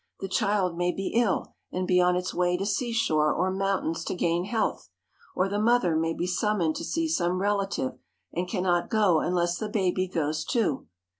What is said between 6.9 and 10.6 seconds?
some relative, and can not go unless the baby goes